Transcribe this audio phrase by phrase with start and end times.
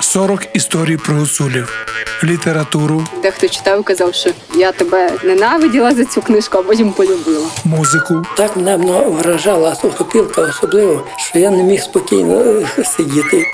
[0.00, 1.86] 40 історій про гуцулів,
[2.24, 7.46] літературу, Дехто читав казав, що я тебе ненавиділа за цю книжку, а потім полюбила.
[7.64, 8.76] музику, Так мене
[9.06, 13.44] вражала сухопілка особливо, що я не міг спокійно е, сидіти.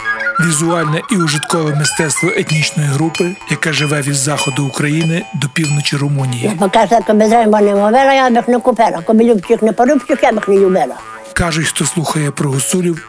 [0.46, 6.52] візуальне і ужиткове мистецтво етнічної групи, яка живе від заходу України до півночі Румунії.
[6.60, 9.02] Бо каже, коли займа не мовила, я б їх не купила.
[9.06, 10.94] Коли любчих не порубчих, я б їх не любила.
[11.32, 13.08] Кажуть, хто слухає про гуцулів,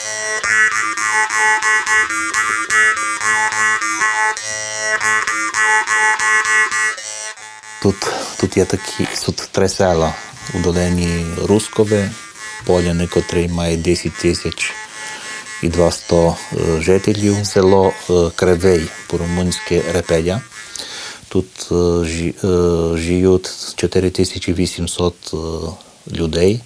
[7.81, 7.95] Тут,
[8.39, 10.13] тут є такі тут три села
[10.55, 12.11] у долині Рускове,
[12.65, 14.73] Поляни, котрий має 10 тисяч
[15.63, 16.33] і 200 е,
[16.79, 17.45] жителів.
[17.45, 20.41] Село е, Кривий, по-румунськи Репеля.
[21.27, 22.05] Тут е,
[22.97, 25.37] живуть 4800 е,
[26.11, 26.61] людей.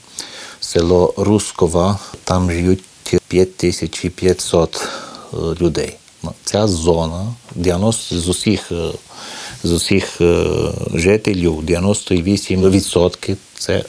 [0.60, 2.84] Село Рускова, там живуть
[3.28, 4.88] 5500
[5.34, 5.96] е, людей.
[6.44, 8.72] Ця зона 90 з усіх
[9.66, 10.46] з усіх е,
[10.94, 13.84] жителів 98% це е,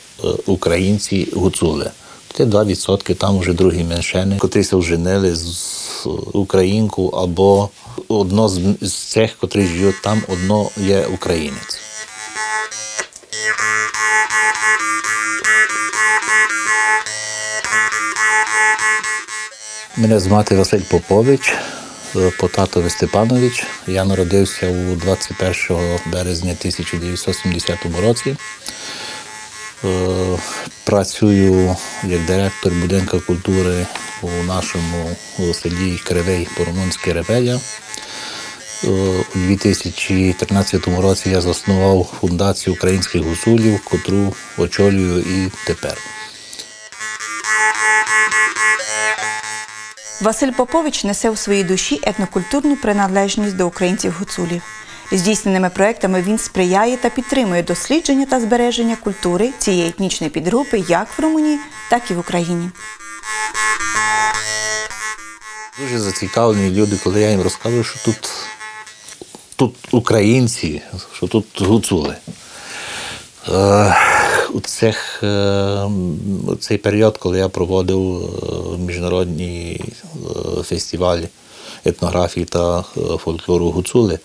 [0.47, 1.91] українці гуцули.
[2.33, 7.71] Те 2% там вже другі меншини, котрі вженили з українку або
[8.09, 8.49] одно
[8.81, 11.81] з цих, котрі живуть там, одно є українець.
[19.97, 21.55] Мене звати Василь Попович,
[22.17, 23.67] е, по татові Степанович.
[23.87, 28.37] Я народився у 21 березня 1970 році.
[29.85, 30.39] Е,
[30.85, 33.87] Працюю як директор будинку культури
[34.23, 35.17] у нашому
[35.55, 37.61] селі Кривий по-румунськи Ревеля.
[38.85, 38.89] Е,
[39.35, 46.16] У 2013 році я заснував фундацію українських гусулів, котру очолюю і тепер.
[50.21, 54.63] Василь Попович несе у своїй душі етнокультурну приналежність до українців гуцулів.
[55.13, 61.23] Здійсненими проектами він сприяє та підтримує дослідження та збереження культури цієї етнічної підгрупи як в
[61.23, 61.59] Румунії,
[61.91, 62.71] так і в Україні.
[65.81, 68.31] Дуже зацікавлені люди, коли я їм розказую, що тут,
[69.57, 72.17] тут українці, що тут гуцули.
[73.49, 73.97] Е,
[74.55, 75.91] у, цих, е,
[76.47, 81.29] у цей період, коли я проводив е, міжнародні е, фестивалі
[81.85, 82.83] етнографії та
[83.19, 84.19] фольклору гуцули,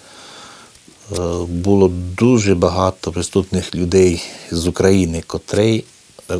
[1.47, 5.83] було дуже багато присутних людей з України, котрі
[6.31, 6.39] е,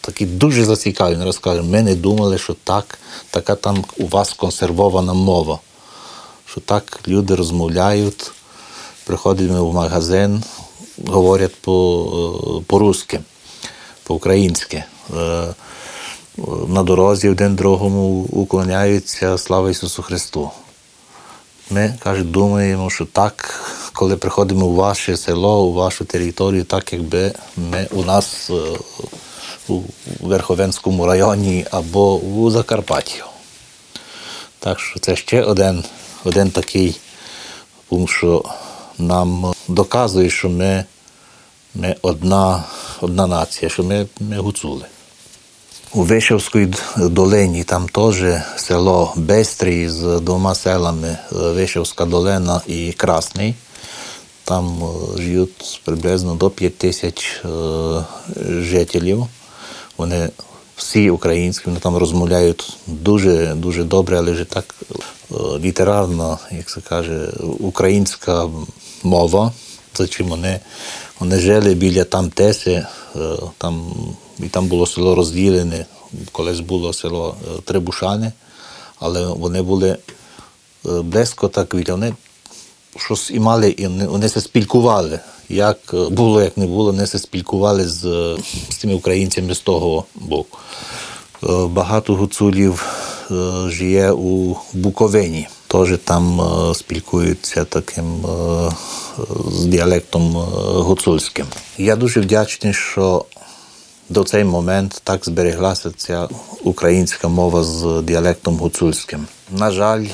[0.00, 1.70] такі дуже зацікавлені розказують.
[1.70, 2.98] Ми не думали, що так,
[3.30, 5.58] така там у вас консервована мова.
[6.46, 8.32] Що так люди розмовляють,
[9.04, 10.42] приходимо в магазин,
[11.06, 13.20] говорять по, е, по-русски,
[14.04, 14.84] по-українськи.
[15.16, 15.54] Е,
[16.68, 20.50] На дорозі один другому уклоняються слава Ісусу Христу.
[21.70, 27.32] Ми каже, думаємо, що так, коли приходимо у ваше село, у вашу територію, так якби
[27.56, 28.54] ми у нас е,
[29.68, 29.80] у
[30.20, 33.22] Верховенському районі або у Закарпатті.
[34.58, 35.84] Так що це ще один,
[36.24, 36.96] один такий
[37.88, 38.44] пункт, що
[39.06, 40.84] нам доказує, що ми,
[41.74, 42.64] ми одна,
[43.00, 44.84] одна нація, що ми, ми гуцули.
[45.94, 48.24] У Вишевській долині там теж
[48.56, 53.54] село Бестрий з двома селами Вишевська долина і Красний.
[54.44, 57.48] Там е, живуть приблизно до 5 тисяч е,
[58.48, 59.26] жителів.
[59.98, 60.28] Вони
[60.76, 66.80] всі українські, вони там розмовляють дуже дуже добре, але вже так е, літерарно, як це
[66.80, 67.28] каже,
[67.60, 68.48] українська
[69.04, 69.52] мова.
[70.10, 70.60] Чим вони,
[71.20, 72.86] вони жили біля Тамтеси, е,
[73.58, 73.92] там,
[74.38, 75.86] і там було село розділене.
[76.32, 78.32] Колись було село е, Трибушани,
[78.98, 79.98] але вони були е,
[81.02, 82.14] близько так від вони
[82.96, 85.20] щось і мали, і вони, вони се спілкували.
[85.48, 85.78] Як
[86.10, 88.00] було, як не було, вони се спілкували з,
[88.70, 90.58] з тими українцями з того боку.
[91.68, 92.86] Багато гуцулів
[93.68, 95.48] живе у Буковині.
[95.72, 98.70] Теж там е, спілкуються таким е,
[99.50, 100.40] з діалектом е,
[100.80, 101.46] гуцульським.
[101.78, 103.24] Я дуже вдячний, що
[104.08, 106.28] до цей момент так збереглася ця
[106.64, 109.26] українська мова з діалектом гуцульським.
[109.50, 110.06] На жаль,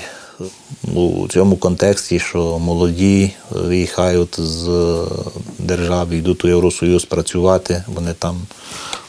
[0.95, 4.95] у цьому контексті, що молоді виїхають з
[5.59, 8.37] держави, йдуть у Євросоюз працювати, вони там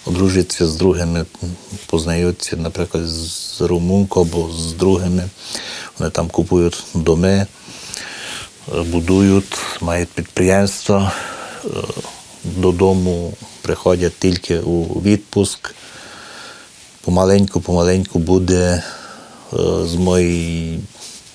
[0.06, 1.25] одружуються з другими,
[1.86, 5.30] познаються, наприклад, з румункою або з другими.
[6.00, 7.48] Вони там купують доми,
[8.86, 11.12] будують, мають підприємства,
[11.66, 11.69] е,
[12.44, 15.75] додому приходять тільки у відпуск.
[17.01, 18.84] Помаленьку, помаленьку буде
[19.54, 20.80] е, з моєї,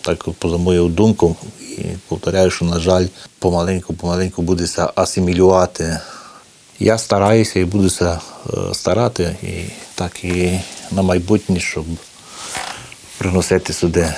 [0.01, 3.07] так поза мою думку, і повторяю, що, на жаль,
[3.39, 6.01] помаленьку, помаленьку буде асимілювати.
[6.79, 7.91] Я стараюся і буду
[8.73, 11.85] старати, і так і на майбутнє, щоб
[13.19, 14.15] приносити сюди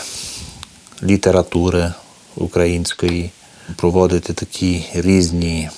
[1.02, 1.92] літератури
[2.36, 3.30] української,
[3.76, 5.68] проводити такі різні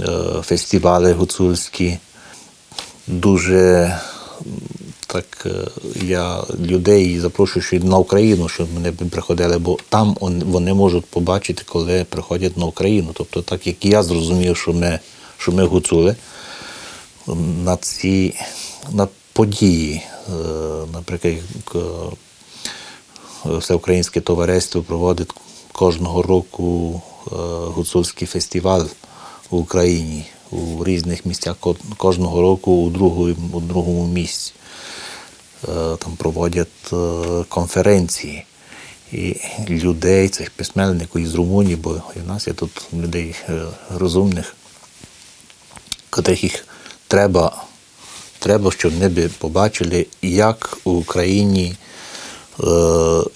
[0.00, 0.06] е,
[0.42, 1.98] фестивалі гуцульські.
[3.06, 3.92] Дуже
[5.06, 5.50] так е,
[6.04, 12.56] я людей запрошую на Україну, щоб вони приходили, бо там вони можуть побачити, коли приходять
[12.56, 13.10] на Україну.
[13.14, 14.98] Тобто, так як я зрозумів, що ми,
[15.38, 16.16] що ми гуцули
[17.64, 18.34] на ці
[18.92, 20.32] на події, е,
[20.92, 21.34] наприклад,
[23.44, 25.30] Всеукраїнське товариство проводить
[25.72, 27.30] кожного року е,
[27.66, 28.84] гуцульський фестиваль
[29.50, 31.56] в Україні у різних місцях
[31.96, 34.52] кожного року у другому, у другому місці.
[35.64, 36.96] Е, Там проводять е,
[37.48, 38.44] конференції.
[39.12, 39.36] І
[39.68, 43.34] людей, цих письменників із Румунії, бо і в нас є тут людей
[43.90, 44.56] розумних,
[46.10, 46.66] котрих їх
[47.06, 47.64] треба,
[48.38, 51.74] треба, щоб вони побачили, як у Україні,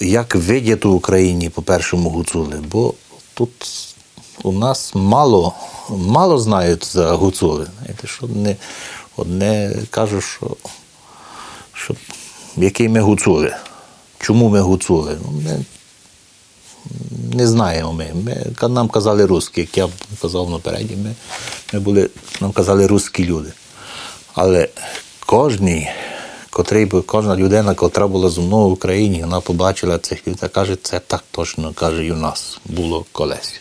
[0.00, 2.60] як видять у Україні по першому гуцули.
[2.72, 2.94] Бо
[3.34, 3.50] тут
[4.42, 5.54] у нас мало,
[5.90, 7.66] мало знають за гуцули.
[7.78, 8.56] Знаєте, що одне,
[9.16, 10.56] одне кажуть, що,
[11.72, 11.94] що
[12.56, 13.56] які ми гуцули.
[14.18, 15.18] Чому ми гуцули?
[15.24, 15.64] Ну, Ми
[17.32, 18.10] не знаємо ми.
[18.24, 18.68] ми.
[18.68, 19.88] Нам казали русські, як я
[20.22, 21.14] казав напереді, ми,
[21.72, 22.10] ми були,
[22.40, 23.52] нам казали русські люди.
[24.34, 24.68] Але
[25.26, 25.90] кожній,
[26.52, 30.76] котрий, би- кожна людина, котра була зі мною в Україні, вона побачила цих людей, каже,
[30.82, 33.60] це так точно каже, і у нас було колись.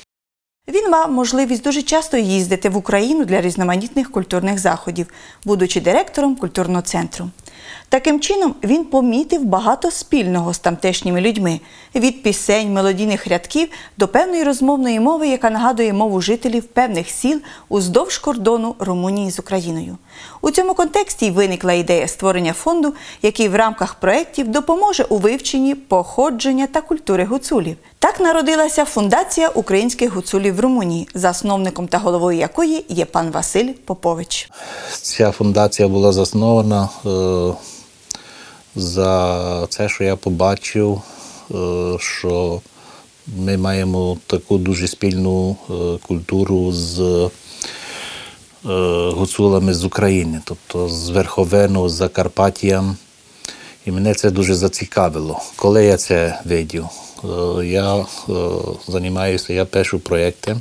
[0.67, 5.07] Він мав можливість дуже часто їздити в Україну для різноманітних культурних заходів,
[5.45, 7.29] будучи директором культурного центру.
[7.91, 11.59] Таким чином він помітив багато спільного з тамтешніми людьми
[11.95, 18.17] від пісень, мелодійних рядків до певної розмовної мови, яка нагадує мову жителів певних сіл уздовж
[18.17, 19.97] кордону Румунії з Україною.
[20.41, 26.67] У цьому контексті виникла ідея створення фонду, який в рамках проєктів допоможе у вивченні походження
[26.67, 27.75] та культури гуцулів.
[27.99, 34.49] Так народилася фундація українських гуцулів в Румунії, засновником та головою якої є пан Василь Попович.
[35.01, 37.53] Ця фундація була заснована е,
[38.75, 41.01] за це, що я побачив,
[41.51, 42.61] е, що
[43.37, 45.73] ми маємо таку дуже спільну е,
[46.07, 47.29] культуру з е,
[49.15, 52.97] гуцулами з України, тобто з Верховину, з Закарпаттям.
[53.85, 55.41] І мене це дуже зацікавило.
[55.55, 56.85] Коли я це видів,
[57.63, 58.05] я
[58.87, 60.57] займаюся, я пишу проєкти.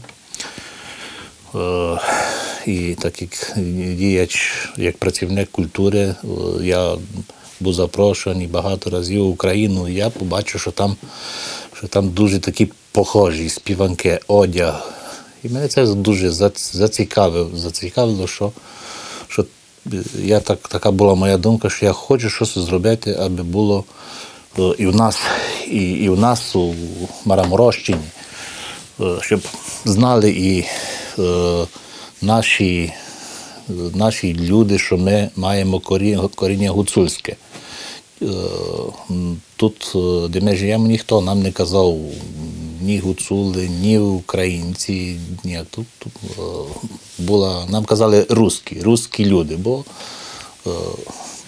[2.67, 3.53] І так як
[3.97, 6.15] діяч, як працівник культури,
[6.63, 6.97] я
[7.61, 10.97] був запрошений багато разів в Україну, і я побачив, що там,
[11.79, 14.93] що там дуже такі похожі співанки, одяг.
[15.43, 18.53] І мене це дуже зацікавило, зацікавило, що,
[19.29, 19.45] що
[20.23, 23.85] я так, така була моя думка, що я хочу щось зробити, аби було
[24.59, 25.19] е, і в нас,
[25.67, 26.75] і, і в нас у
[27.25, 27.99] Мараморощині
[29.01, 29.41] е, щоб
[29.85, 30.65] знали і
[31.19, 31.67] е,
[32.23, 32.93] наші,
[33.95, 35.81] наші люди, що ми маємо
[36.35, 37.37] коріння, гуцульське.
[38.23, 38.27] Е,
[39.57, 41.99] Тут, е, де ми живемо, ніхто нам не казав
[42.83, 45.17] ні гуцули, ні українці.
[45.45, 46.43] Ні, тут, е,
[47.19, 49.85] була, нам казали русські, русські люди, бо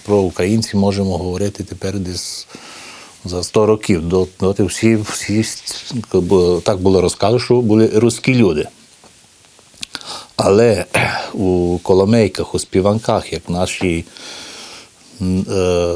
[0.05, 2.47] про українців можемо говорити тепер десь
[3.25, 4.09] за 100 років.
[4.09, 5.45] До- Доти всі, всі
[6.63, 8.67] так було розказано, що були русські люди.
[10.35, 10.85] Але
[11.33, 14.05] у коломейках, у співанках, як наші,
[15.21, 15.95] е,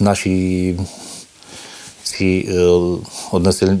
[0.00, 0.76] наші
[2.02, 2.58] ці е,
[3.32, 3.78] односельні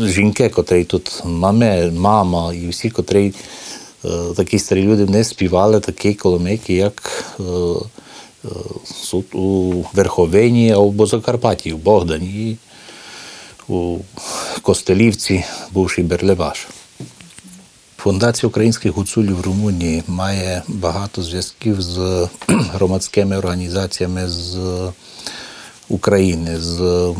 [0.00, 3.34] жінки, котрі тут маме, мама і всі, котрі
[4.04, 7.42] е, такі старі люди не співали такі коломейки, як е,
[8.44, 8.48] е,
[9.10, 12.56] тут у Верховині або Закарпатті, у Богдані,
[13.68, 13.98] у
[14.62, 16.66] Костелівці, бувший Берлеваш.
[18.04, 24.58] Фундація українських гуцулів Румунії має багато зв'язків з громадськими організаціями з
[25.88, 27.14] України, з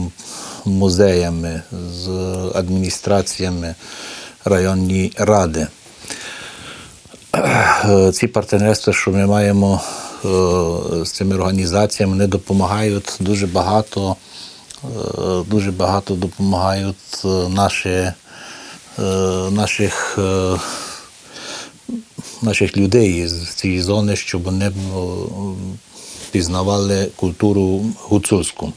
[0.65, 1.63] музеями,
[1.93, 2.09] з
[2.55, 3.75] адміністраціями
[4.45, 5.67] районні ради.
[8.13, 9.81] Ці партнерства, що ми маємо
[10.25, 10.29] е,
[11.05, 14.17] з цими організаціями, вони допомагають дуже багато,
[14.85, 14.89] е,
[15.47, 18.13] дуже багато допомагають е, наші,
[19.51, 20.57] наших, е,
[22.43, 24.73] наших людей з цієї зони, щоб вони е,
[26.31, 28.73] пізнавали культуру гуцульську.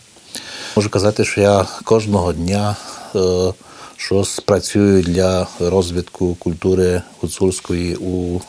[0.76, 2.76] Можу казати, що я кожного дня
[3.16, 3.54] е,
[3.98, 8.42] щось працюю для розвитку культури гуцульської у,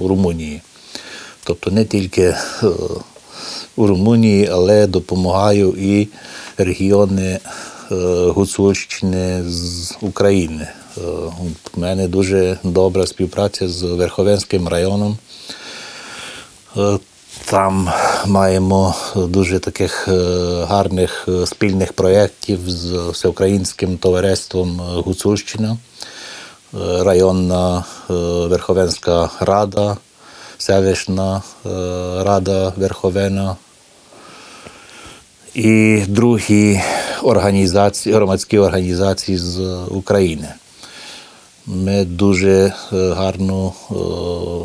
[0.00, 0.62] Румунії.
[1.44, 2.36] Тобто не тільки е,
[3.76, 6.08] у Румунії, але допомагаю і
[6.58, 7.38] регіони
[7.92, 7.94] е,
[8.26, 10.68] Гуцульщини з України.
[10.98, 11.00] Е,
[11.76, 15.18] У мене дуже добра співпраця з Верховенським районом.
[16.76, 16.98] Е,
[17.44, 17.88] Там
[18.26, 20.12] маємо дуже таких е,
[20.68, 25.76] гарних е, спільних проєктів з Всеукраїнським товариством е, Гуцульщина,
[26.74, 28.12] е, районна е,
[28.46, 29.96] Верховенська рада,
[30.58, 31.68] селищна е,
[32.24, 33.56] рада Верховена
[35.54, 36.80] і другі
[37.22, 40.48] організації, громадські організації з України.
[41.66, 43.94] Ми дуже е, гарно е,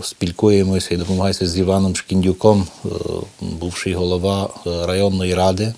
[0.03, 2.89] спілкуємося і допомагаємося з Іваном Шкіндюком, е,
[3.41, 5.73] бувший голова районної ради,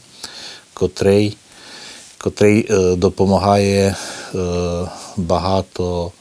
[0.73, 1.37] котрий,
[2.17, 3.95] котрий допомагає
[5.17, 6.11] багато,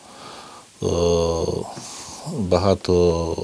[2.39, 3.37] багато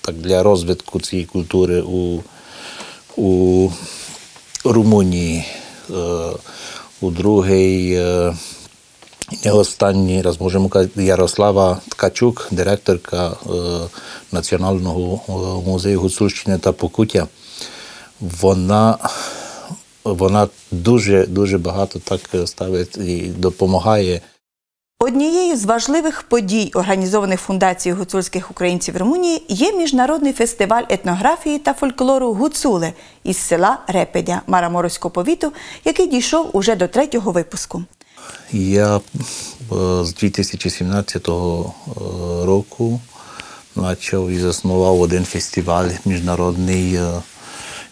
[0.00, 2.20] так, для розвитку цієї культури у,
[3.16, 3.70] у
[4.64, 5.44] Румунії.
[7.00, 8.00] У другий
[9.32, 13.50] е, не останній раз можемо казати Ярослава Ткачук, директорка е,
[14.32, 15.32] Національного е,
[15.70, 17.26] музею Гуцульщини та Покуття.
[18.20, 18.98] Вона,
[20.04, 24.20] вона дуже дуже багато так ставить і допомагає.
[25.00, 32.32] Однією з важливих подій, організованих фундацією гуцульських українців Румунії, є міжнародний фестиваль етнографії та фольклору
[32.32, 32.92] Гуцуле
[33.24, 35.52] із села Репедя Мараморського повіту,
[35.84, 37.82] який дійшов уже до третього випуску.
[38.52, 39.00] Я е,
[40.04, 41.28] з 2017
[42.44, 43.00] року
[43.74, 47.22] почав і заснував один фестиваль міжнародний е,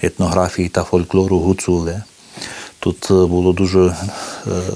[0.03, 2.03] етнографії та фольклору Гуцуле.
[2.79, 3.95] Тут е, було дуже, е,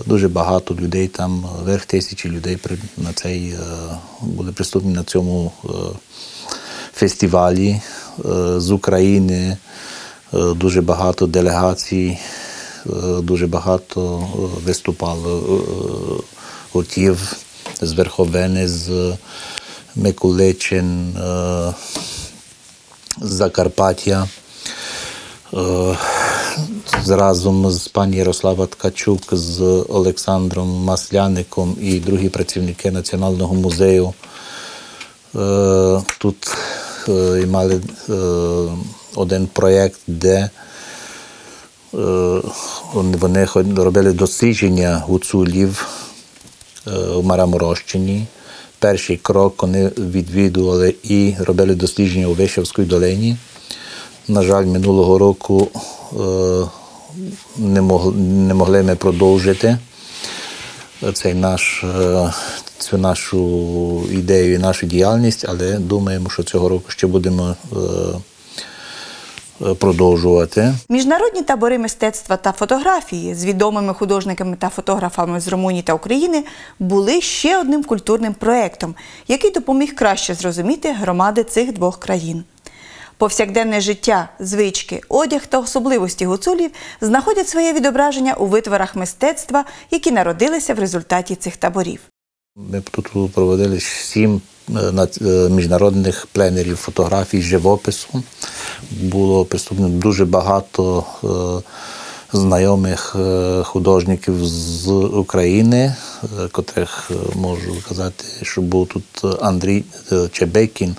[0.07, 2.59] дуже багато людей, там верх тисячі людей
[2.97, 3.59] на цей, е,
[4.21, 5.69] були присутні на цьому е,
[6.95, 7.81] фестивалі е,
[8.61, 9.57] з України,
[10.35, 12.50] е, дуже багато делегацій, е,
[13.23, 16.23] дуже багато е, виступало е,
[16.73, 17.37] гуртів
[17.81, 19.17] з Верховени, з
[19.97, 21.75] Миколичин, е,
[23.21, 24.29] з Закарпаття.
[25.55, 25.97] Е,
[27.09, 34.15] разом з пані Ярослава Ткачук, з Олександром Масляником і другі працівники Національного музею.
[35.37, 36.57] Е, Тут
[37.09, 38.13] е, мали е,
[39.15, 40.51] один проєкт, де е,
[41.93, 45.87] вони- вони робили дослідження гуцулів
[46.87, 48.27] е, у Мараморощині.
[48.79, 53.37] Перший крок вони відвідували і робили дослідження у Вишівській долині.
[54.29, 55.69] На жаль, минулого року
[56.13, 56.65] е,
[57.57, 59.79] не, могли, не могли ми продовжити
[61.15, 62.33] цей наш, е,
[62.79, 67.81] цю нашу ідею і нашу діяльність, але думаємо, що цього року ще будемо е, е,
[69.79, 70.75] продовжувати.
[70.89, 76.45] Міжнародні табори мистецтва та фотографії з відомими художниками та фотографами з Румунії та України
[76.79, 78.95] були ще одним культурним проєктом,
[79.29, 82.45] який допоміг краще зрозуміти громади цих двох країн.
[83.21, 90.75] Повсякденне життя, звички, одяг та особливості гуцулів знаходять своє відображення у витворах мистецтва, які народилися
[90.75, 92.01] в результаті цих таборів.
[92.57, 98.23] Ми тут проводили сім е, е, міжнародних пленерів фотографій живопису.
[98.91, 103.17] Було присутньо дуже багато е, знайомих
[103.65, 105.95] художників з України,
[106.53, 109.85] котрих можу казати, що був тут Андрій
[110.33, 110.97] Чебекін.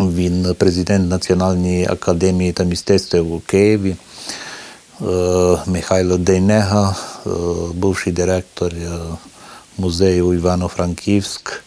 [0.00, 3.96] Він президент Національної академії та мистецтва у Києві.
[5.00, 7.30] Е, Михайло Дейнега, е,
[7.74, 8.98] бувший директор е,
[9.78, 11.62] музею Івано-Франківськ,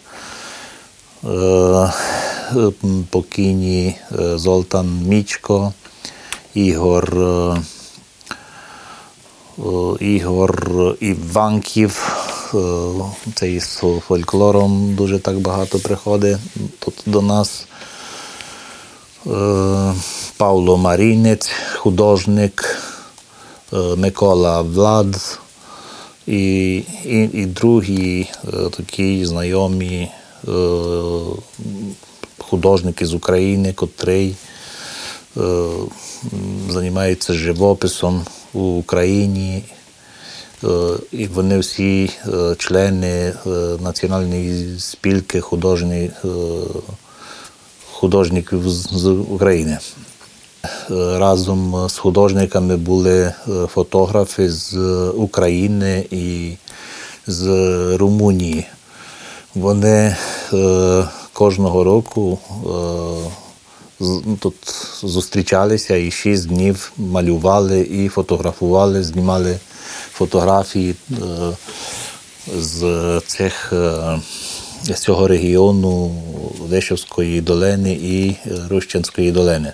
[3.09, 3.95] покійні
[4.35, 5.73] Золтан Мічко,
[6.53, 7.13] Ігор,
[9.99, 12.19] Ігор Іванків.
[13.35, 16.37] Це із фольклором дуже так багато приходить
[16.79, 17.67] тут до нас.
[20.37, 22.79] Павло Марінець, художник,
[23.97, 25.39] Микола Влад
[26.27, 30.11] і, і, і другі е, такі знайомі
[30.47, 30.51] е,
[32.37, 34.35] художники з України, котрий
[35.37, 35.89] е, м,
[36.69, 39.63] займаються живописом у Україні.
[40.63, 40.67] Е,
[41.11, 43.33] І вони всі е, члени е,
[43.81, 46.27] національної спілки художні, е,
[47.91, 49.77] художників з України.
[50.89, 53.33] Разом з художниками були е,
[53.67, 54.77] фотографи з
[55.09, 56.53] України і
[57.27, 57.47] з
[57.97, 58.65] Румунії.
[59.55, 60.15] Вони
[60.53, 62.59] е, кожного року е,
[63.99, 64.55] ну, тут
[65.03, 69.59] зустрічалися і шість днів малювали і фотографували, знімали
[70.11, 70.95] фотографії
[72.57, 73.73] з цих
[74.83, 76.11] з цього регіону
[76.69, 78.35] Вишівської долини і
[78.69, 79.73] Рущенської долини.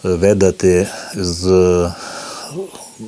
[0.03, 1.91] видати з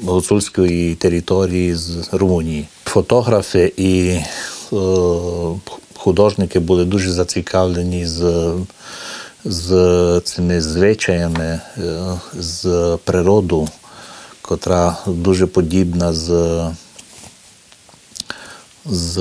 [0.04, 2.68] гуцульської території з Румунії.
[2.84, 4.22] Фотографи і е,
[5.94, 8.52] художники були дуже зацікавлені з,
[9.44, 13.68] з цими звичаями, е, з природу,
[14.42, 16.60] котра дуже подібна з,
[18.84, 19.18] з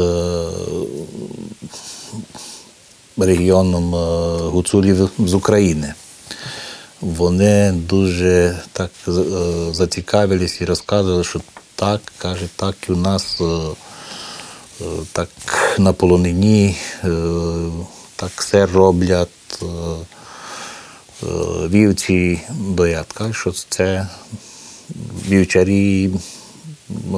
[3.17, 3.97] регіоном е,
[4.37, 5.93] гуцулів з України.
[7.01, 9.11] Вони дуже так е,
[9.71, 11.41] зацікавились і розказували, що
[11.75, 13.41] так, каже, так і у нас
[15.13, 15.29] так
[15.79, 16.75] на полонині,
[18.21, 19.29] так все роблять.
[19.61, 19.67] е, е,
[21.67, 23.13] Вівці доять.
[23.13, 24.07] Каже, що це
[25.27, 26.11] вівчарі
[26.89, 27.17] е,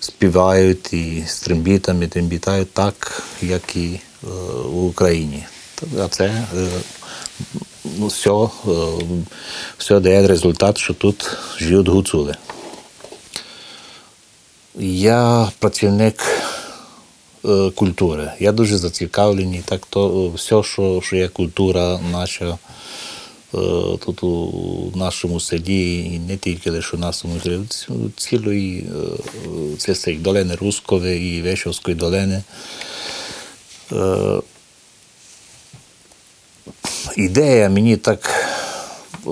[0.00, 4.00] співають і з трембітами, трембітають так, як і
[4.64, 5.44] в Україні.
[5.98, 6.46] А це
[7.84, 8.48] ну, все,
[9.78, 12.36] все дає результат, що тут живуть гуцули.
[14.78, 16.22] Я працівник
[17.74, 18.32] культури.
[18.40, 19.62] Я дуже зацікавлений.
[19.64, 22.58] Так то е, все, що, що є культура наша е,
[24.04, 27.60] тут у нашому селі, і не тільки лише у нашому селі,
[28.16, 28.86] цілої
[29.82, 32.42] е, цих долини Рускової і Вишівської долини.
[33.92, 34.40] Е,
[37.16, 38.48] ідея мені так
[39.26, 39.30] е,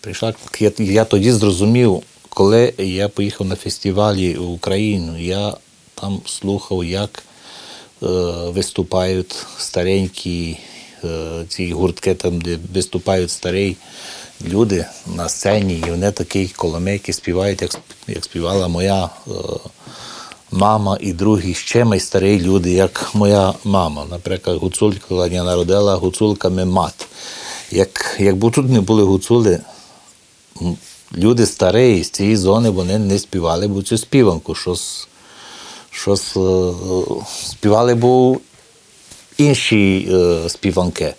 [0.00, 0.34] прийшла.
[0.78, 5.56] Я, тоді зрозумів, коли я поїхав на фестивалі в Україну, я
[5.94, 7.27] там слухав, як е,
[8.50, 10.58] виступають старенькі
[11.04, 13.76] е, ці гуртки, там, де виступають старі
[14.48, 17.70] люди на сцені, і вони такі коломейки співають, як,
[18.06, 19.10] як співала моя.
[19.28, 19.30] Е,
[20.50, 24.06] Мама і другі ще майстарі люди, як моя мама.
[24.10, 27.06] Наприклад, гуцулька, коли я народила гуцулками мат.
[27.70, 29.60] Як, якби тут не були гуцули,
[31.16, 34.54] люди старі з цієї зони вони не співали б цю співанку.
[34.54, 35.08] Щось,
[35.98, 36.72] щось е,
[37.50, 38.36] співали б
[39.38, 41.14] інші е, співанки.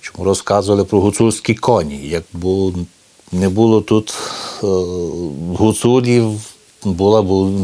[0.00, 2.00] Чому розказували про гуцульські коні.
[2.04, 2.72] Якби
[3.32, 4.14] не було тут
[4.62, 4.66] е,
[5.56, 6.40] гуцулів,
[6.84, 7.58] було б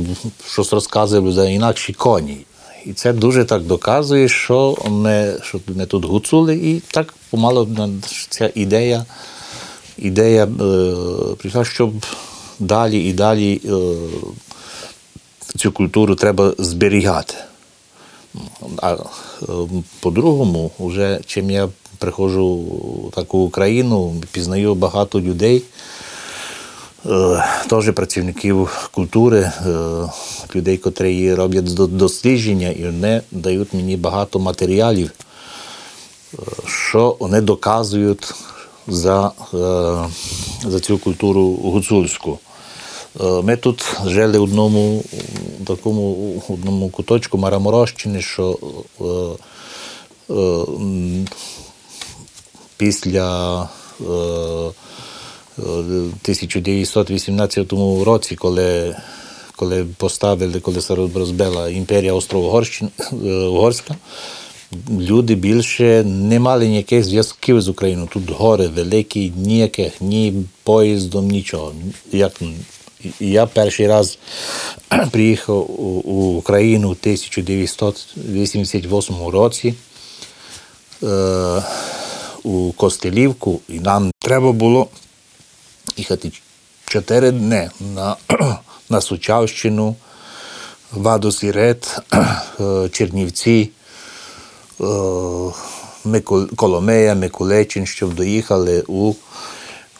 [0.46, 2.36] щось розказували за інакші коні.
[2.86, 7.68] І це дуже так доказує, що ми, що ми тут гуцули, і так помало
[8.28, 9.06] ця ідея,
[9.98, 10.48] ідея е,
[11.38, 11.92] прийшла, щоб
[12.58, 13.70] далі і далі е,
[15.56, 17.34] цю культуру треба зберігати.
[18.76, 18.96] А е,
[20.00, 22.64] по-другому, вже чим я приходжу
[23.14, 25.62] так у Україну, пізнаю багато людей,
[27.06, 30.10] е, теж працівників культури, е,
[30.54, 35.12] людей, котрі роблять дослідження, і вони дають мені багато матеріалів,
[36.66, 38.34] що вони доказують
[38.86, 39.32] за,
[40.64, 42.38] за цю культуру гуцульську.
[43.20, 45.04] Е, Ми тут жили в одному
[45.66, 48.58] такому одному куточку Мараморощини, що
[49.00, 49.04] е,
[50.34, 50.64] е,
[52.76, 53.62] після
[54.00, 54.72] е, е,
[55.58, 57.72] 1918
[58.04, 58.96] році, коли,
[59.56, 63.96] коли поставили, коли се розбила імперія Австро-Угорська,
[64.98, 68.08] люди більше не мали ніяких зв'язків з Україною.
[68.12, 71.72] Тут гори великі, ніяких, ні поїздом, нічого.
[72.12, 72.32] Як,
[73.20, 74.18] я перший раз
[75.10, 79.74] приїхав у, у Україну в 1988 році
[81.02, 81.62] е,
[82.42, 84.88] у Костелівку, і нам треба було
[85.96, 86.32] їхати
[86.86, 88.16] чотири дні на,
[88.90, 89.96] на Сучавщину,
[90.92, 91.98] Вадосірет,
[92.60, 93.70] е, Чернівці,
[94.80, 94.84] е,
[96.56, 99.14] Коломея, Миколичин, щоб доїхали у,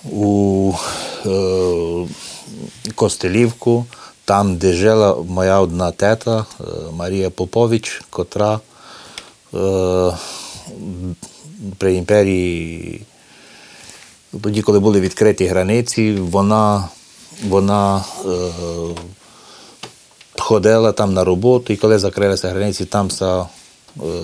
[0.04, 0.72] у
[2.94, 3.86] Костелівку,
[4.24, 8.60] там, де жила моя одна тета е, Марія Попович, котра
[9.54, 10.12] е,
[11.78, 13.02] при імперії,
[14.42, 16.88] тоді, коли були відкриті границі, вона,
[17.48, 18.30] вона е,
[20.38, 23.44] ходила там на роботу, і коли закрилися границі, там все,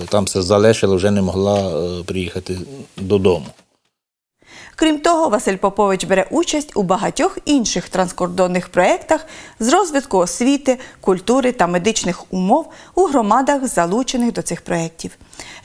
[0.09, 2.57] там все залишила, вже не могла е, приїхати
[2.97, 3.45] додому.
[4.79, 9.25] Крім того, Василь Попович бере участь у багатьох інших транскордонних проєктах
[9.59, 15.11] з розвитку освіти, культури та медичних умов у громадах, залучених до цих проєктів.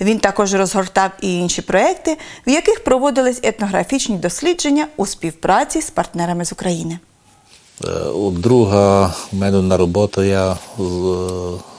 [0.00, 6.44] Він також розгортав і інші проєкти, в яких проводились етнографічні дослідження у співпраці з партнерами
[6.44, 6.98] з України.
[7.85, 7.88] Е,
[8.31, 10.57] Друга у мене на роботу я е,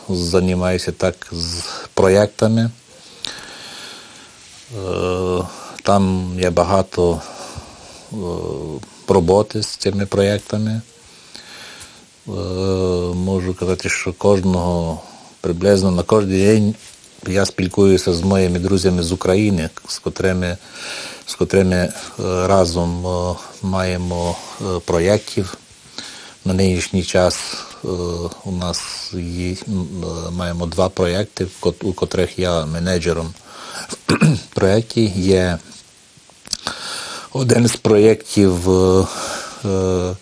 [0.10, 2.70] займаюся так з проєктами.
[5.86, 7.22] Там є багато
[8.14, 8.16] е,
[9.08, 10.82] роботи з цими проєктами.
[12.28, 12.32] Е,
[13.14, 15.02] Можу казати, що кожного
[15.42, 16.76] приблизно на кожен день
[17.28, 20.58] я спілкуюся з моїми друзями з України, з котрими,
[21.26, 21.92] з котрими е,
[22.48, 23.06] разом
[23.62, 24.38] маємо
[24.86, 25.58] проєктів.
[26.46, 27.58] На нинішній час
[28.46, 29.56] у нас є,
[30.32, 31.48] маємо два проєкти,
[31.82, 33.34] у котрих я менеджером
[34.54, 35.14] проєкті.
[35.16, 35.58] Є
[37.36, 39.06] один з проєктів е,
[39.66, 40.16] е,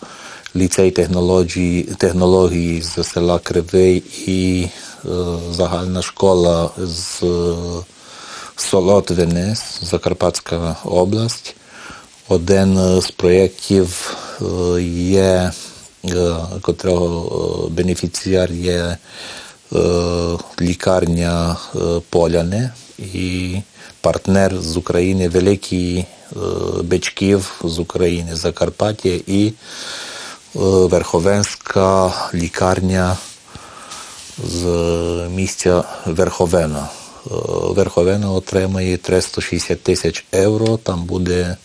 [0.56, 4.68] ліцей технології, технології з села Кривий і
[5.06, 5.10] е,
[5.52, 7.56] загальна школа з е,
[8.56, 11.56] Солотвини, Закарпатська область.
[12.30, 14.18] Один з проєктів
[14.98, 15.52] є,
[16.62, 18.98] котрого бенефіціар є
[20.62, 21.58] лікарня
[22.10, 23.58] Поляни і
[24.04, 26.06] партнер з України Великий е,
[26.84, 29.54] Бичків з України, Закарпаття і е,
[30.62, 33.18] Верховенська лікарня
[34.44, 34.66] з
[35.36, 36.90] місця Верховена.
[37.28, 37.30] Е,
[37.70, 40.78] Верховена отримає 360 тисяч євро.
[40.78, 41.58] Там буде,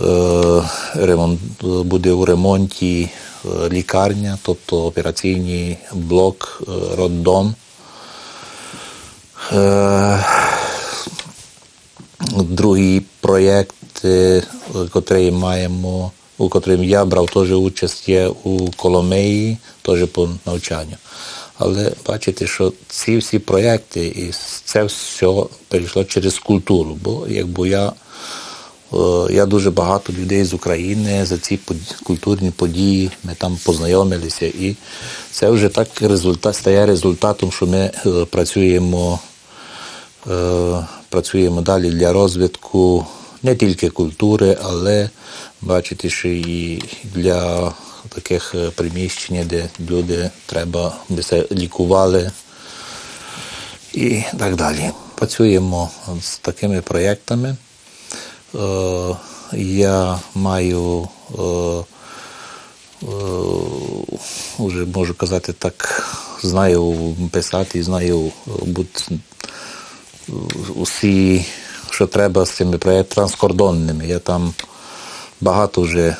[0.00, 0.62] е,
[0.94, 3.10] ремонт, буде у ремонті
[3.44, 7.54] е, лікарня, тобто операційний блок, е, роддом.
[12.20, 14.42] Е, Другий проєкт, е,
[14.90, 20.96] котрий маємо, у котрим я брав теж участь, є у Коломеї, теж по навчанню.
[21.58, 24.32] Але бачите, що ці всі проєкти і
[24.64, 26.98] це все перейшло через культуру.
[27.02, 27.92] Бо якби я,
[28.92, 28.96] е,
[29.30, 31.58] я дуже багато людей з України за ці
[32.04, 34.76] культурні події, ми там познайомилися, і
[35.30, 39.20] це вже так результат стає результатом, що ми е, працюємо
[40.30, 43.06] е, працюємо далі для розвитку
[43.42, 45.10] не тільки культури, але
[45.60, 47.72] бачите, що і для
[48.08, 52.30] таких е, приміщень, де люди треба, би се лікували
[53.92, 54.90] і так далі.
[55.14, 55.90] Працюємо
[56.22, 57.56] з такими проєктами.
[58.54, 59.16] Е,
[59.52, 61.84] Я маю е,
[64.58, 66.04] вже можу казати так,
[66.42, 69.18] знаю писати, знаю е, бути
[70.74, 71.46] усі,
[71.90, 74.06] що треба з цими проєктами транскордонними.
[74.06, 74.54] Я там
[75.40, 76.16] багато вже е,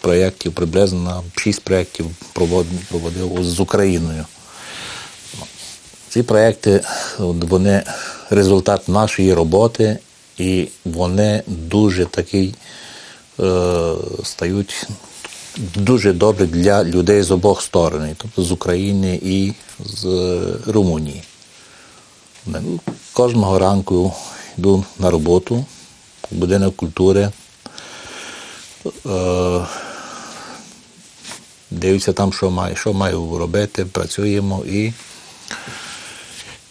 [0.00, 4.24] проєктів, приблизно шість проєктів проводив, з Україною.
[6.08, 6.80] Ці проєкти
[7.18, 7.82] вони
[8.30, 9.98] результат нашої роботи,
[10.38, 12.54] і вони дуже такий
[13.40, 14.86] е, стають
[15.76, 19.52] дуже добрі для людей з обох сторон, тобто з України і
[19.84, 20.06] з
[20.66, 21.22] Румунії.
[22.48, 22.80] Ну,
[23.12, 24.14] Кожного ранку
[24.58, 25.64] йду на роботу
[26.30, 27.32] в будинок культури.
[29.06, 29.66] Е,
[31.70, 34.92] Дивлюся там, що маю, що маю робити, працюємо і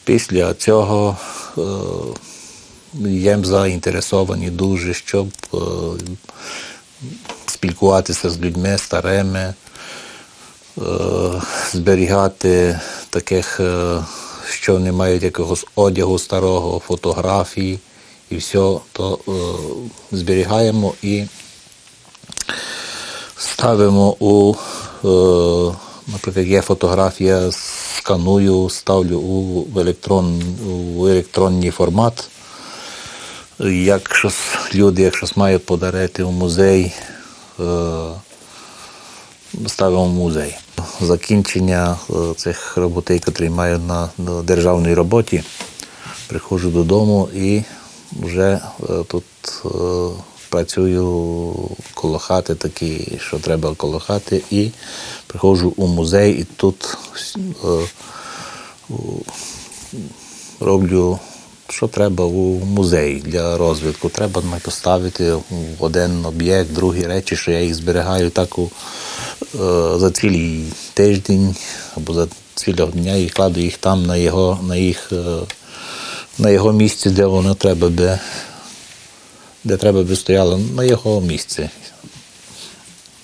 [0.04, 1.18] після цього
[1.58, 1.62] е,
[3.10, 5.58] є заінтересовані дуже, щоб е,
[7.46, 9.54] спілкуватися з людьми старими,
[10.78, 10.82] е,
[11.72, 14.04] зберігати таких, е,
[14.50, 17.80] що не мають якогось одягу старого, фотографій
[18.30, 19.32] і все, то е,
[20.12, 21.24] зберігаємо і
[23.38, 24.54] ставимо у,
[25.04, 25.76] е,
[26.08, 30.44] наприклад, є фотографія, сканую, ставлю у, в електрон,
[30.98, 32.30] у електронний формат.
[33.60, 34.32] Якщо
[34.76, 36.94] люди, якщо мають подарити у музей,
[37.60, 37.64] е,
[39.68, 40.58] ставимо музей.
[41.02, 44.10] Закінчення е, цих роботей, які маю на,
[44.44, 45.44] державній роботі,
[46.28, 47.64] приходжу додому і
[48.12, 49.24] вже е, тут
[49.66, 49.70] е,
[50.50, 51.54] працюю
[51.94, 54.72] коло хати, такі, що треба коло хати, і
[55.28, 56.98] приходжу у музей, і тут
[60.60, 61.20] роблю,
[61.70, 64.10] що треба у музеї для розвитку.
[64.10, 65.44] Треба поставити в
[65.80, 68.70] один об'єкт, другі речі, що я їх зберігаю так у, е,
[70.00, 71.56] за цілий тиждень
[71.96, 75.24] або за цілого дня і кладу їх там на його, на їх, е,
[76.38, 78.20] на його місці, де воно треба би,
[79.64, 81.70] де треба би стояло, на його місці.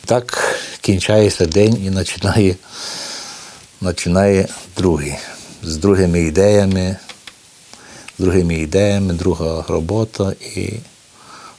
[0.05, 2.55] Так кінчається день і починає,
[3.79, 5.15] починає другий.
[5.63, 6.97] З другими ідеями,
[8.23, 10.33] другими ідеями, друга робота.
[10.55, 10.73] І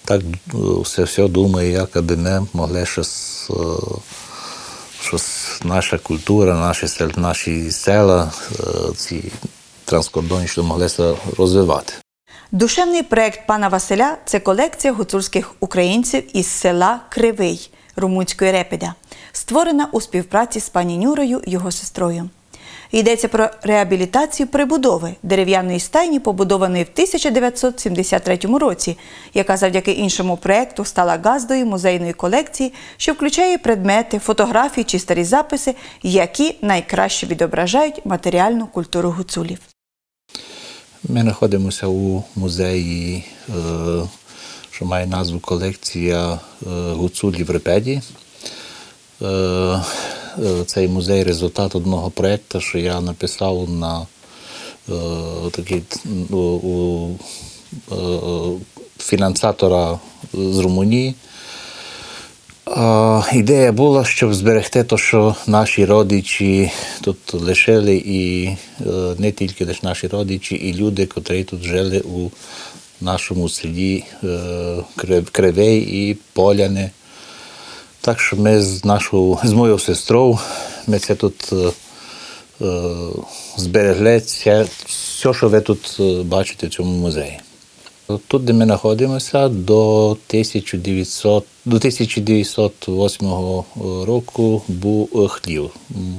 [0.04, 3.54] так е, все, все думаю, як аби ми могли щось, е,
[5.00, 9.32] щось наша культура, наші, наші села, е, ці
[9.84, 10.88] транскордонні, що могли
[11.38, 11.92] розвивати.
[12.52, 18.94] Душевний проект пана Василя це колекція гуцульських українців із села Кривий румунської Репіда,
[19.32, 22.30] створена у співпраці з пані Нюрою, його сестрою.
[22.94, 28.96] Йдеться про реабілітацію прибудови дерев'яної стайні, побудованої в 1973 році,
[29.34, 35.74] яка завдяки іншому проекту стала газдою музейної колекції, що включає предмети, фотографії чи старі записи,
[36.02, 39.58] які найкраще відображають матеріальну культуру гуцулів.
[41.08, 43.52] Ми знаходимося у музеї, е,
[44.70, 46.38] що має назву колекція е,
[46.92, 48.02] гуцулів Репеді.
[49.22, 49.80] Е, е,
[50.66, 54.06] Цей музей результат одного проєкту, що я написав на
[54.88, 54.92] е,
[55.50, 55.82] такий
[56.30, 57.18] у, у
[58.98, 59.98] фінансатора
[60.32, 61.14] з Румунії.
[63.32, 68.50] Ідея була, щоб зберегти те, що наші родичі тут лишили, і
[69.18, 72.30] не тільки лише наші родичі, і люди, котрі тут жили у
[73.00, 74.04] нашому селі
[75.32, 76.90] Кривей і Поляни.
[78.04, 80.38] Так що ми з нашою, з моєю сестрою,
[80.86, 81.72] ми це тут е,
[82.64, 82.82] е,
[83.56, 87.38] зберегли це, все, що ви тут е, бачите в цьому музеї.
[88.28, 93.28] Тут, де ми знаходимося, до 1900, до 1908
[94.04, 95.70] року був е, хлів.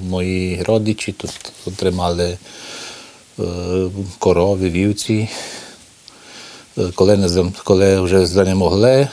[0.09, 2.37] Мої родичі тут отримали
[3.39, 3.43] е,
[4.19, 5.29] корови, вівці.
[6.77, 9.09] Е, Коли, не, коли вже занемогли, е,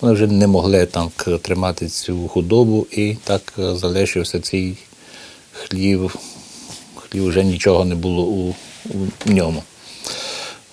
[0.00, 4.76] вони вже не могли так тримати цю худобу, і так е, залишився цей
[5.52, 6.16] хлів.
[6.94, 8.54] Хлів вже нічого не було у,
[9.26, 9.62] у ньому.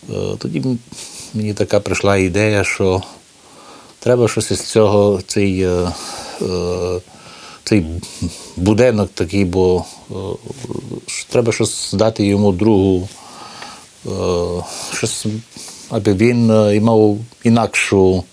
[0.09, 0.63] Е, Тоді
[1.33, 3.01] мені така прийшла ідея, що
[3.99, 5.91] треба щось із цього, цей, е,
[7.63, 7.85] цей
[8.55, 9.85] будинок такий, бо
[11.29, 13.09] треба щось дати йому другу,
[14.93, 15.25] щось,
[15.89, 16.45] аби він
[16.83, 18.23] мав інакшу,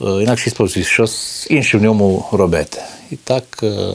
[0.00, 2.82] інакший спосіб, щось інше в ньому робити.
[3.10, 3.94] І так е,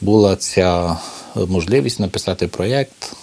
[0.00, 0.96] була ця
[1.34, 3.16] можливість написати проєкт.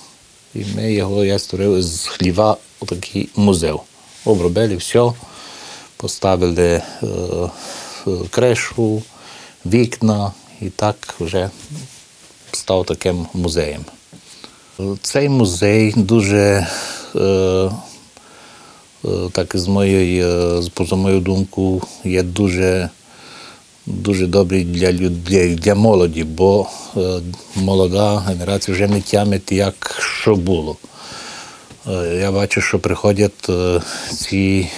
[0.55, 3.73] І ми його я створив з хліва такий музей.
[4.25, 5.11] Обробили все,
[5.97, 9.03] поставили е, е, кришу,
[9.65, 11.49] вікна і так вже
[12.51, 13.85] став таким музеєм.
[15.01, 16.67] Цей музей дуже,
[17.15, 17.71] е,
[19.05, 22.89] е, так з моєї, е, поза мою думку, є дуже
[23.85, 27.19] дуже добрий для людей, для молоді, бо е,
[27.55, 30.77] молода генерація вже не тямить, як що було.
[32.19, 33.49] Я бачу, що приходять
[34.15, 34.69] ці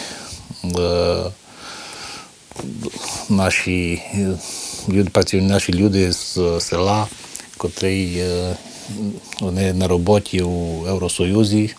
[3.29, 4.01] наші
[4.89, 7.07] люди, наші люди з села,
[7.57, 8.23] котрі
[9.39, 11.75] вони на роботі у Євросоюзі,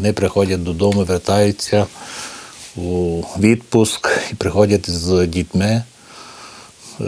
[0.00, 1.86] вони приходять додому, вертаються
[2.76, 5.82] у відпуск і приходять з дітьми.
[7.00, 7.04] Е,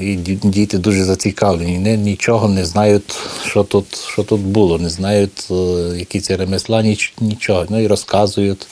[0.00, 1.76] І діти дуже зацікавлені.
[1.76, 5.54] Вони нічого не знають, що тут, що тут було, не знають, е,
[5.98, 7.66] які це ремесла, ніч, нічого.
[7.68, 8.66] Ну і розказують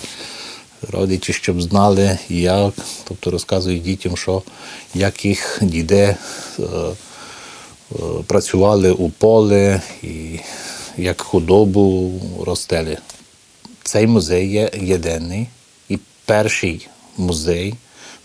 [0.93, 2.75] родичі, щоб знали, як.
[3.09, 4.43] Тобто розказують дітям, що
[4.95, 6.17] як їх діди
[6.59, 6.65] е,
[8.27, 10.41] працювали у полі і
[10.97, 12.13] як худобу
[12.47, 12.99] ростели.
[13.91, 15.47] Цей музей є єдиний
[15.89, 17.75] і перший музей,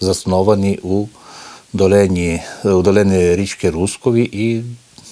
[0.02, 1.06] заснований у
[1.74, 4.64] долині, у долині річки Рускові і,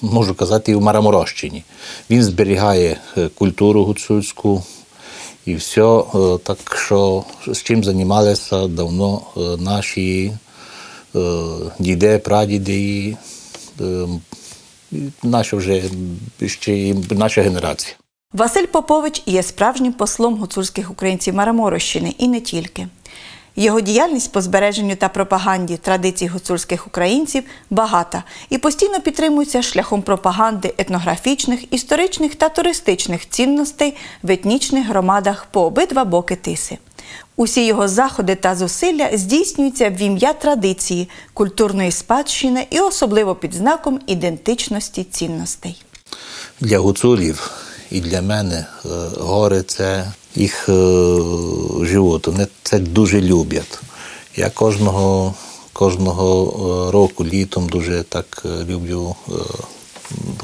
[0.01, 1.63] можу казати, і в Мараморощині.
[2.09, 4.63] Він зберігає е, культуру гуцульську
[5.45, 6.03] і все,
[6.43, 10.33] так що з чим займалися давно е, наші
[11.15, 11.19] е,
[11.79, 13.17] діде, прадіди
[15.23, 15.83] наша вже
[16.47, 17.95] ще наша генерація.
[18.33, 22.87] Василь Попович є справжнім послом гуцульських українців Мараморощини і не тільки.
[23.55, 30.73] Його діяльність по збереженню та пропаганді традицій гуцульських українців багата і постійно підтримується шляхом пропаганди
[30.77, 36.77] етнографічних, історичних та туристичних цінностей в етнічних громадах по обидва боки тиси.
[37.35, 43.99] Усі його заходи та зусилля здійснюються в ім'я традиції, культурної спадщини і особливо під знаком
[44.07, 45.83] ідентичності цінностей.
[46.59, 47.62] Для гуцулів
[47.93, 50.73] і для мене е, гори це їх е,
[51.81, 52.27] живот.
[52.27, 53.79] Вони це дуже люблять.
[54.35, 55.33] Я кожного,
[55.73, 56.27] кожного
[56.87, 59.15] е, року літом дуже так люблю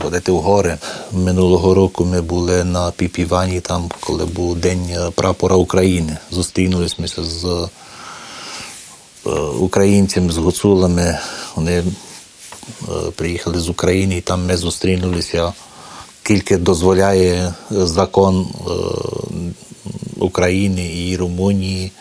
[0.02, 0.78] ходити в гори.
[1.12, 6.18] Минулого року ми були на Піпівані, там, коли був День прапора України.
[6.32, 7.68] Зустрінулися ми з
[9.60, 11.20] українцями, з гуцулами.
[11.56, 11.84] Вони
[13.16, 15.54] приїхали з України, і там ми зустрінулися.
[16.30, 18.72] Скільки дозволяє е, закон е,
[20.18, 21.92] України і Румунії,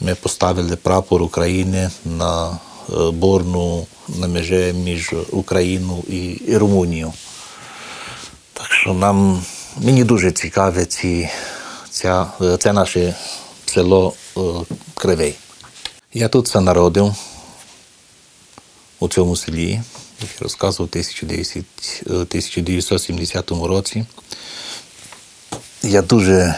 [0.00, 6.02] ми поставили прапор України на е, борну на межі між Україною
[6.46, 7.12] і, Румунією.
[8.52, 9.44] Так що нам
[9.76, 11.28] мені дуже цікаве ці,
[11.90, 12.26] ця,
[12.58, 13.14] це наше
[13.66, 14.14] село
[14.94, 15.34] Кривий.
[16.14, 17.14] Я тут це народив
[18.98, 19.80] у цьому селі,
[20.20, 21.64] як я розказував, у 1900
[22.06, 24.04] е, 1970 році.
[25.82, 26.54] Я дуже,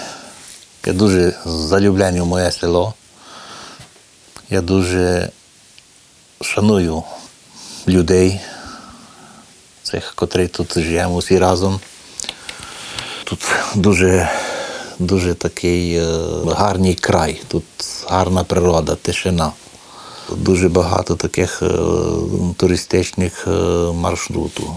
[0.87, 2.94] я дуже залюблений в моє село.
[4.51, 5.31] Я дуже
[6.40, 7.03] шаную
[7.88, 8.40] людей,
[9.83, 11.81] цих, котрі тут живемо всі разом.
[13.25, 13.40] Тут
[13.75, 14.29] дуже,
[14.98, 16.05] дуже такий е,
[16.46, 17.64] гарний край, тут
[18.09, 19.53] гарна природа, тишина.
[20.30, 21.68] Дуже багато таких е,
[22.56, 23.50] туристичних е,
[23.92, 24.68] маршрутів.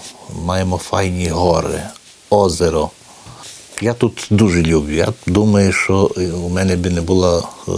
[0.43, 1.81] Маємо файні гори,
[2.29, 2.89] озеро.
[3.81, 4.93] Я тут дуже люблю.
[4.93, 7.71] Я думаю, що е, у мене би не була е,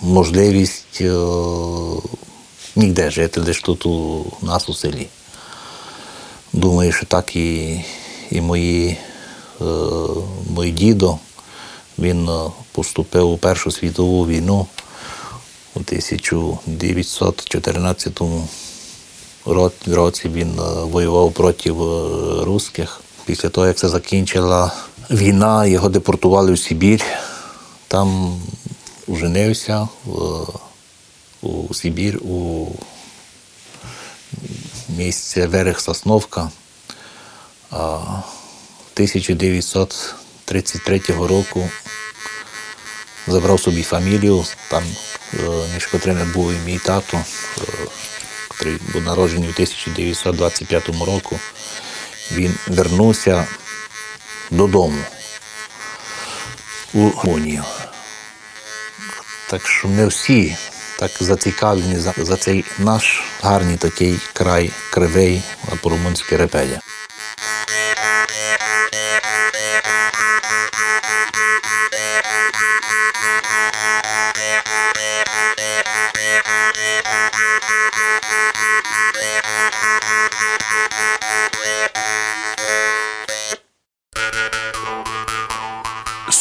[0.00, 1.14] можливість е,
[2.76, 5.06] ніде жити, лише тут у нас у селі.
[6.52, 7.80] Думаю, що так і,
[8.30, 8.96] і мої,
[9.60, 9.64] е,
[10.58, 11.18] мій дідо.
[11.98, 12.28] Він
[12.72, 14.66] поступив у Першу світову війну
[15.74, 18.20] у 1914
[19.86, 20.28] році.
[20.28, 21.72] Він е, воював проти е,
[22.44, 23.00] русських.
[23.24, 24.72] Після того, як це закінчила
[25.10, 27.04] війна, його депортували в Сибір.
[27.88, 28.40] Там
[29.08, 30.46] оженився в,
[31.42, 32.66] у Сибір, у
[34.88, 36.50] місце Верех Сосновка.
[37.70, 37.98] А
[38.94, 41.68] 1933 року
[43.28, 45.11] забрав собі фамілію, там е,
[45.74, 47.62] між котрими був і мій тато, е,
[48.50, 51.38] який був народжений у 1925 року.
[52.32, 53.46] Він вернувся
[54.50, 55.02] додому
[56.94, 57.64] у Румунію.
[59.50, 60.56] Так що ми всі
[60.98, 65.42] так зацікавлені за, за цей наш гарний такий край кривий,
[65.72, 66.80] а по-румунськи репеля.–